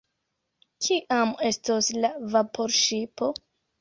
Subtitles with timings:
[0.85, 3.31] Kiam estos la vaporŝipo?